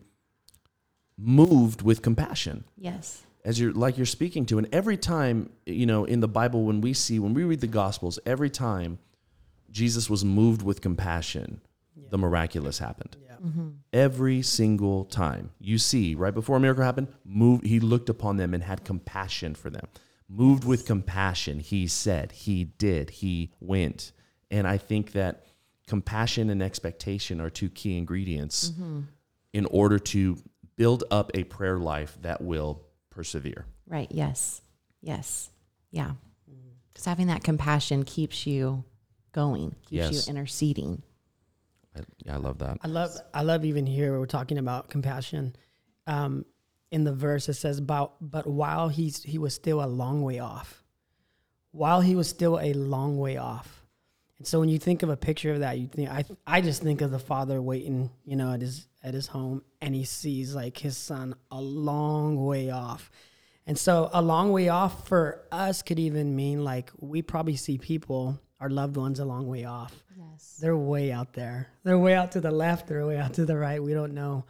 [1.18, 2.66] moved with compassion.
[2.78, 3.24] Yes.
[3.44, 6.82] as you're like you're speaking to and every time you know in the bible when
[6.82, 9.00] we see when we read the gospels every time
[9.72, 11.62] jesus was moved with compassion
[12.10, 13.18] the miraculous happened.
[13.24, 13.70] Yeah, mm-hmm.
[13.94, 15.52] every single time.
[15.60, 19.56] You see right before a miracle happened move he looked upon them and had compassion
[19.56, 19.88] for them.
[20.30, 24.12] Moved with compassion he said he did he went.
[24.50, 25.44] And i think that
[25.88, 28.72] compassion and expectation are two key ingredients
[29.54, 30.38] in order to
[30.76, 34.12] build up a prayer life that will persevere Right.
[34.12, 34.62] Yes.
[35.02, 35.50] Yes.
[35.92, 36.12] Yeah.
[36.94, 38.84] Because having that compassion keeps you
[39.32, 40.28] going, keeps Yes.
[40.28, 41.02] you interceding.
[41.96, 45.56] I, yeah, I love that I love I love even here we're talking about compassion.
[46.06, 46.46] Um,
[46.92, 50.40] in the verse it says about but while he's he was still a long way
[50.40, 50.84] off.
[51.72, 53.86] While he was still a long way off.
[54.38, 56.82] And so when you think of a picture of that, you think I I just
[56.82, 60.54] think of the father waiting, you know, at his at his home and he sees
[60.54, 63.10] like his son a long way off.
[63.66, 67.78] And so a long way off for us could even mean like we probably see
[67.78, 69.94] people, our loved ones a long way off.
[70.18, 70.58] Yes.
[70.62, 71.68] They're way out there.
[71.84, 73.82] They're way out to the left, they're way out to the right.
[73.82, 74.46] We don't know.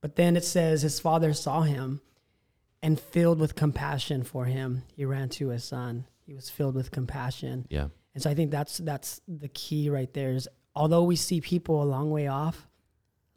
[0.00, 2.00] But then it says his father saw him
[2.82, 6.06] and filled with compassion for him, he ran to his son.
[6.26, 7.66] He was filled with compassion.
[7.68, 7.88] Yeah.
[8.14, 11.82] And so I think that's that's the key right there is although we see people
[11.82, 12.68] a long way off,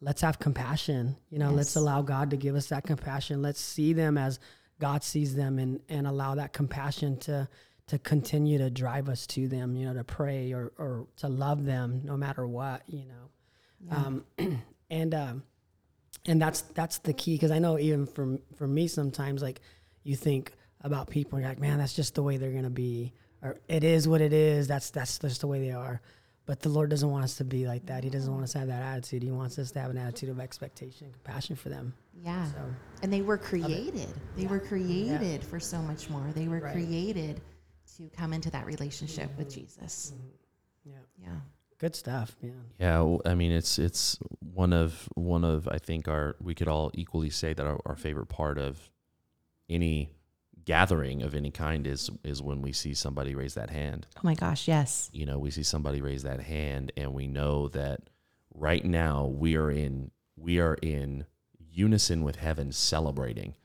[0.01, 1.15] let's have compassion.
[1.29, 3.41] You know, let's allow God to give us that compassion.
[3.41, 4.39] Let's see them as
[4.79, 7.47] God sees them and and allow that compassion to
[7.87, 11.65] to continue to drive us to them, you know, to pray or or to love
[11.65, 13.95] them no matter what, you know.
[13.95, 14.25] Um
[14.89, 15.43] and um
[16.25, 19.61] and that's that's the key because I know even for for me sometimes like
[20.03, 23.57] you think about people you're like man that's just the way they're gonna be or
[23.67, 26.01] it is what it is that's that's just the way they are
[26.45, 28.59] but the Lord doesn't want us to be like that he doesn't want us to
[28.59, 31.69] have that attitude he wants us to have an attitude of expectation and compassion for
[31.69, 32.45] them Yeah.
[32.51, 32.57] so
[33.01, 34.07] And they were created.
[34.35, 36.25] They were created for so much more.
[36.33, 36.73] They were Right.
[36.73, 37.41] created
[37.97, 40.13] to come into that relationship with Jesus.
[40.15, 40.89] Mm-hmm.
[40.91, 40.95] yeah
[41.27, 41.39] Yeah.
[41.79, 46.07] good stuff yeah Yeah, w- I mean it's it's one of one of I think
[46.07, 48.89] our we could all equally say that our, our favorite part of
[49.69, 50.09] any
[50.65, 54.07] gathering of any kind is is when we see somebody raise that hand.
[54.17, 55.09] Oh my gosh, yes.
[55.13, 58.01] You know, we see somebody raise that hand and we know that
[58.53, 61.25] right now we are in we are in
[61.71, 63.55] unison with heaven celebrating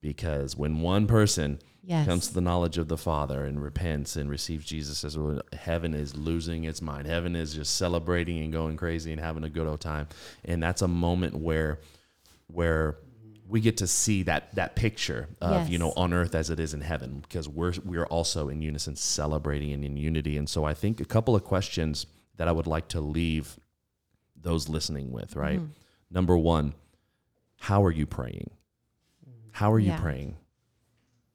[0.00, 2.06] because when one person Yes.
[2.06, 5.94] comes to the knowledge of the Father and repents and receives Jesus as well, heaven
[5.94, 7.06] is losing its mind.
[7.06, 10.06] Heaven is just celebrating and going crazy and having a good old time.
[10.44, 11.80] And that's a moment where
[12.48, 12.96] where
[13.50, 16.72] we get to see that that picture of you know on earth as it is
[16.72, 20.36] in heaven because we're we're also in unison celebrating and in unity.
[20.36, 23.58] And so I think a couple of questions that I would like to leave
[24.40, 25.58] those listening with, right?
[25.58, 25.72] Mm-hmm.
[26.10, 26.74] Number 1,
[27.58, 28.50] how are you praying?
[29.52, 30.00] How are you Yeah.
[30.00, 30.36] praying?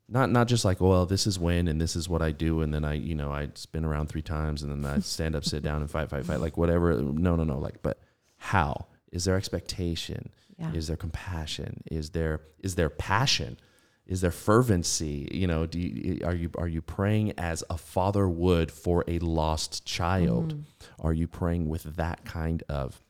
[0.08, 2.72] not not just like well this is when and this is what I do and
[2.72, 5.64] then I you know I spin around three times and then I stand up sit
[5.64, 7.98] down and fight fight fight like whatever no no no like but
[8.38, 10.72] how is there expectation Yeah.
[10.74, 11.84] is there compassion?
[11.92, 13.58] Is there is there passion?
[14.06, 15.28] Is there fervency?
[15.32, 19.20] You know do you, are you are you praying as a father would for a
[19.20, 20.54] lost child?
[20.54, 21.06] Mm-hmm.
[21.06, 23.02] Are you praying with that kind of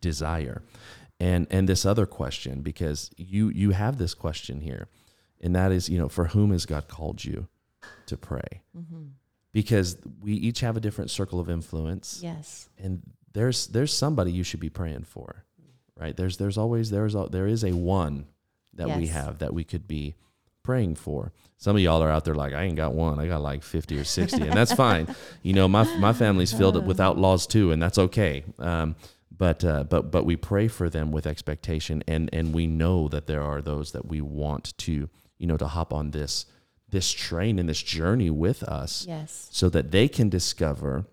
[0.00, 0.62] desire?
[1.20, 4.88] And and this other question because you you have this question here
[5.40, 7.48] and that is you know for whom has god called you
[8.06, 8.62] to pray?
[8.76, 9.04] Mm-hmm.
[9.52, 12.18] Because we each have a different circle of influence.
[12.22, 12.68] Yes.
[12.76, 15.44] and there's there's somebody you should be praying for
[15.98, 16.16] right?
[16.16, 18.26] There's there's always there's a, there is a one
[18.74, 20.14] that we have that we could be
[20.62, 21.32] praying for.
[21.58, 23.18] Some of y'all are out there like i ain't got one.
[23.20, 25.14] I got like 50 or 60 and that's fine.
[25.42, 28.44] You know my my family's filled up with outlaws too and that's okay.
[28.58, 28.96] Um,
[29.36, 33.26] but uh, but but we pray for them with expectation and and we know that
[33.26, 36.46] there are those that we want to you know to hop on this
[36.88, 39.48] this train and this journey with us Yes.
[39.50, 41.06] so that they can discover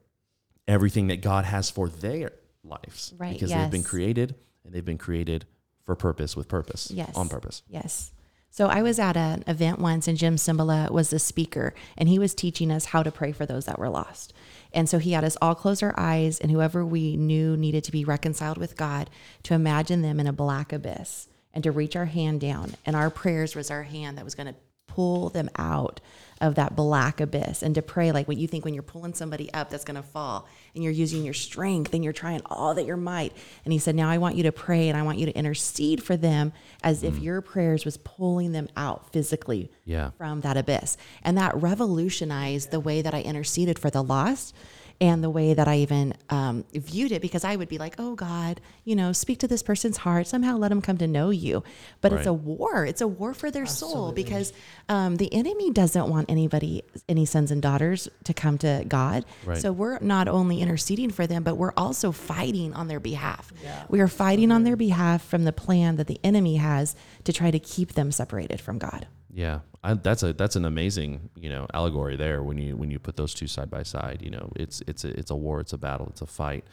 [0.68, 2.32] everything that God has for their
[2.64, 3.14] lives.
[3.18, 5.46] Right, Because they've been created and they've been created
[5.86, 7.16] for purpose, with purpose, Yes.
[7.16, 7.64] on purpose.
[7.68, 8.12] Yes.
[8.54, 12.20] So I was at an event once and Jim Cymbala was the speaker and he
[12.20, 14.34] was teaching us how to pray for those that were lost.
[14.74, 17.92] And so he had us all close our eyes and whoever we knew needed to
[17.94, 19.10] be reconciled with God
[19.44, 22.74] to imagine them in a black abyss and to reach our hand down.
[22.86, 26.02] And our prayers was our hand that was going to pull them out
[26.42, 29.52] of that black abyss and to pray like what you think when you're pulling somebody
[29.54, 32.86] up that's going to fall and you're using your strength and you're trying all that
[32.86, 33.34] your might.
[33.66, 36.04] And he said now i want you to pray and i want you to intercede
[36.04, 36.54] for them
[36.84, 37.24] as if mm.
[37.24, 40.12] your prayers was pulling them out physically Yeah.
[40.18, 40.98] from that abyss.
[41.24, 44.56] And that revolutionized the way that i interceded for the lost
[45.02, 48.14] and the way that I even um, viewed it, because I would be like, oh
[48.16, 51.64] God, you know, speak to this person's heart, somehow let them come to know you.
[52.02, 52.86] But it's a war.
[52.86, 54.54] It's a war for their soul because
[54.90, 59.26] um, the enemy doesn't want anybody, any sons and daughters to come to God.
[59.44, 59.58] Right.
[59.58, 63.52] So we're not only interceding for them, but we're also fighting on their behalf.
[63.90, 67.50] We are fighting on their behalf from the plan that the enemy has to try
[67.50, 69.08] to keep them separated from God.
[69.34, 69.60] Yeah.
[69.84, 73.16] I, that's a that's an amazing you know allegory there when you when you put
[73.16, 75.78] those two side by side you know it's it's a it's a war it's a
[75.78, 76.66] battle it's a fight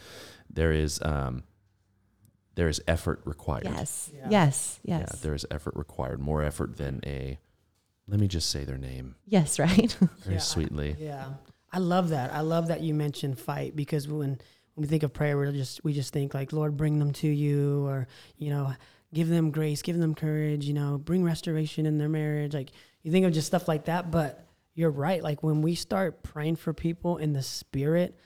[0.50, 1.42] there is um
[2.54, 4.10] there is effort required Yes.
[4.14, 4.26] Yeah.
[4.30, 4.80] Yes.
[4.84, 5.20] yeah Yes.
[5.20, 7.38] there is effort required more effort than a
[8.06, 9.58] let me just say their name yes.
[9.64, 9.96] Right.
[10.24, 10.40] very Yeah.
[10.40, 11.28] sweetly Yeah,
[11.72, 12.32] I love that.
[12.32, 14.18] I love that you mentioned fight because when
[14.74, 17.26] when we think of prayer, we just we just think like Lord, bring them to
[17.28, 18.72] you, or you know,
[19.12, 22.54] give them grace, give them courage, you know, bring restoration in their marriage.
[22.54, 22.70] Like
[23.02, 24.44] you think of just stuff like that, but
[24.74, 25.22] you're right.
[25.22, 28.16] Like when we start praying for people in the spirit,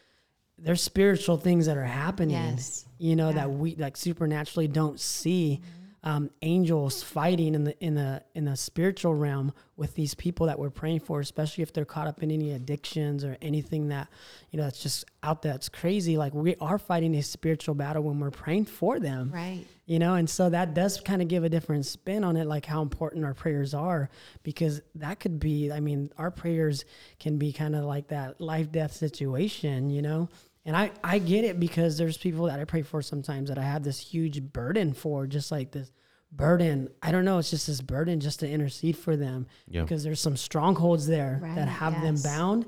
[0.59, 2.37] there's spiritual things that are happening.
[2.37, 2.85] Yes.
[2.99, 3.37] You know Yeah.
[3.37, 5.61] that we like supernaturally don't see.
[5.62, 5.82] Mm-hmm.
[6.05, 10.59] Um, angels fighting in the in the in the spiritual realm with these people that
[10.59, 14.09] we're praying for, especially if they're caught up in any addictions or anything that
[14.51, 15.55] you know that's just out there.
[15.55, 16.19] It's crazy.
[16.19, 19.65] Like we are fighting a spiritual battle when we're praying for them Right.
[19.87, 22.67] you know and so that does kind of give a different spin on it like
[22.67, 24.11] how important our prayers are
[24.43, 26.85] because that could be i mean our prayers
[27.21, 30.29] can be kind of like that life death situation you know
[30.64, 33.62] and i i get it because there's people that i pray for sometimes that i
[33.62, 35.90] have this huge burden for just like this
[36.31, 39.83] burden i don't know it's just this burden just to intercede for them Yeah.
[39.83, 42.66] because there's some strongholds there Right, that have them bound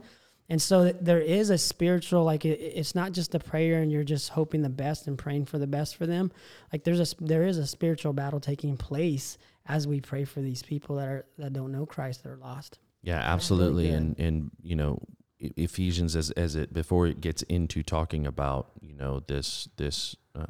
[0.50, 3.90] and so th- there is a spiritual, like it, it's not just a prayer and
[3.90, 6.30] you're just hoping the best and praying for the best for them.
[6.70, 10.62] Like there's a, there is a spiritual battle taking place as we pray for these
[10.62, 12.78] people that are that don't know Christ that are lost.
[13.02, 13.86] Yeah, absolutely.
[13.86, 13.94] good.
[13.94, 14.98] and and you know,
[15.40, 20.16] Ephesians as as it before it gets into talking about you know this this.
[20.34, 20.44] Uh,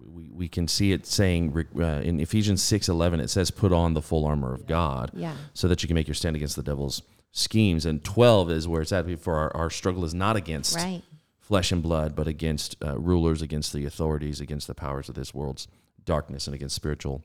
[0.00, 3.94] we, we can see it saying uh, in Ephesians six eleven it says put on
[3.94, 5.34] the full armor of God Yeah.
[5.54, 8.80] so that you can make your stand against the devil's schemes and twelve is where
[8.80, 11.02] it's at for our, our struggle is not against Right.
[11.40, 15.34] flesh and blood, but against uh, rulers, against the authorities, against the powers of this
[15.34, 15.66] world's
[16.04, 17.24] darkness, and against spiritual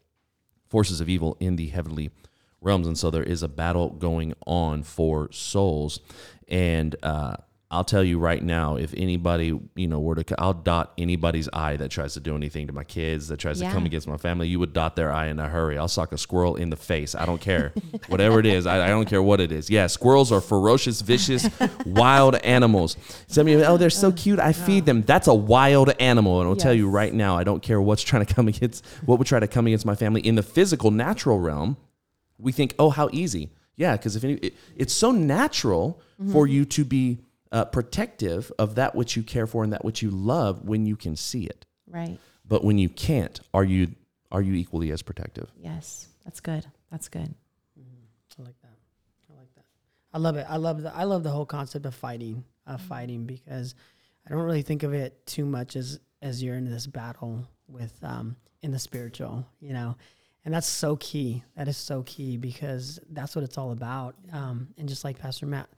[0.68, 2.10] forces of evil in the heavenly
[2.64, 2.88] realms.
[2.88, 6.00] And so there is a battle going on for souls.
[6.48, 7.38] And uh,
[7.74, 11.76] I'll tell you right now, if anybody, you know, were to, I'll dot anybody's eye
[11.78, 14.48] that tries to do anything to my kids, that tries to come against my family.
[14.48, 15.80] You would dot their eye in a hurry.
[15.80, 17.16] I'll sock a squirrel in the face.
[17.16, 17.74] I don't care.
[18.10, 19.72] Whatever it is, I, I don't care what it is.
[19.72, 21.50] Yeah, squirrels are ferocious, vicious,
[21.88, 22.96] wild animals.
[23.26, 24.40] Some of you, oh, they're so cute.
[24.40, 25.02] I feed them.
[25.02, 26.42] That's a wild animal.
[26.42, 29.18] And I'll tell you right now, I don't care what's trying to come against, what
[29.18, 31.78] would try to come against my family in the physical, natural realm
[32.44, 33.50] we think, oh, how easy.
[33.76, 36.00] Yeah, because if any, it, it's so natural
[36.32, 37.20] for you to be
[37.52, 40.96] uh, protective of that which you care for and that which you love when you
[40.96, 41.66] can see it.
[41.90, 42.18] Right.
[42.48, 43.96] But when you can't, are you
[44.32, 45.52] are you equally as protective?
[45.56, 46.08] Yes.
[46.24, 46.66] That's good.
[46.92, 47.34] That's good.
[48.40, 48.78] I like that.
[49.30, 49.66] I like that.
[50.14, 50.46] I love it.
[50.50, 53.76] I love the I love the whole concept of fighting, of fighting because
[54.26, 57.94] I don't really think of it too much as as you're in this battle with
[58.04, 59.96] um in the spiritual, you know.
[60.46, 61.44] And that's so key.
[61.56, 64.16] That is so key because that's what it's all about.
[64.32, 65.70] Um, and just like Pastor Matt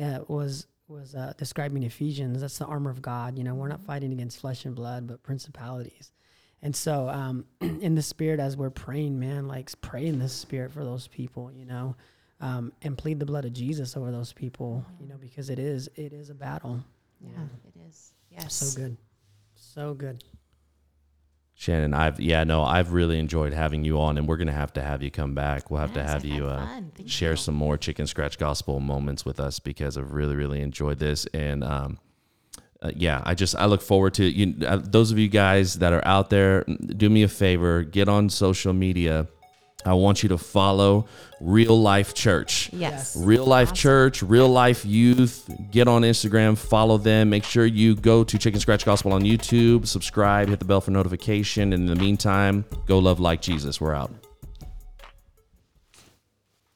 [0.00, 3.36] uh, was was uh, describing Ephesians, that's the armor of God.
[3.36, 6.12] You know, we're not fighting against flesh and blood, but principalities.
[6.62, 10.72] And so, um, in the spirit, as we're praying, man, like pray in the spirit
[10.72, 11.96] for those people, you know,
[12.40, 15.88] um, and plead the blood of Jesus over those people, you know, because it is
[15.96, 16.80] it is a battle.
[17.20, 18.12] Yeah, it is.
[18.30, 18.54] Yes.
[18.54, 18.96] So good,
[19.54, 20.22] so good.
[21.58, 24.82] Shannon, I've yeah, no, I've really enjoyed having you on, and we're gonna have to
[24.82, 25.70] have you come back.
[25.70, 26.66] We'll have to Yes, have I've you uh,
[27.06, 27.36] share you.
[27.36, 31.24] some more chicken scratch gospel moments with us because I've really, really enjoyed this.
[31.32, 31.98] And um,
[32.82, 34.66] uh, yeah, I just I look forward to you.
[34.66, 38.28] Uh, those of you guys that are out there, do me a favor, get on
[38.28, 39.26] social media.
[39.86, 41.06] I want you to follow
[41.40, 42.70] Real Life Church.
[42.72, 43.16] Yes.
[43.16, 43.76] Real Life Awesome.
[43.76, 45.48] Church, Real Life Youth.
[45.70, 47.30] Get on Instagram, follow them.
[47.30, 50.90] Make sure you go to Chicken Scratch Gospel on YouTube, subscribe, hit the bell for
[50.90, 51.72] notification.
[51.72, 53.80] And in the meantime, go love like Jesus.
[53.80, 54.25] We're out.